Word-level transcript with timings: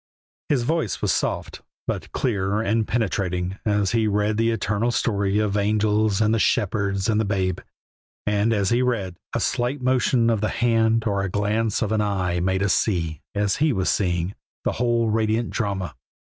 His 0.49 0.63
voice 0.63 0.99
was 1.03 1.11
soft, 1.11 1.61
but 1.85 2.11
clear 2.11 2.59
and 2.59 2.87
penetrating, 2.87 3.59
as 3.67 3.91
he 3.91 4.07
read 4.07 4.35
the 4.37 4.49
eternal 4.49 4.89
story 4.89 5.37
of 5.37 5.53
the 5.53 5.59
angels 5.59 6.21
and 6.21 6.33
the 6.33 6.39
shepherds 6.39 7.07
and 7.07 7.21
the 7.21 7.23
Babe. 7.23 7.59
And 8.25 8.51
as 8.51 8.69
he 8.71 8.81
read, 8.81 9.17
a 9.35 9.39
slight 9.39 9.79
motion 9.79 10.31
of 10.31 10.41
the 10.41 10.49
hand 10.49 11.03
or 11.05 11.21
a 11.21 11.29
glance 11.29 11.83
of 11.83 11.91
an 11.91 12.01
eye 12.01 12.39
made 12.39 12.63
us 12.63 12.73
see, 12.73 13.21
as 13.35 13.57
he 13.57 13.71
was 13.73 13.91
seeing, 13.91 14.33
that 14.65 14.71
whole 14.77 15.07
radiant 15.11 15.51
drama. 15.51 15.93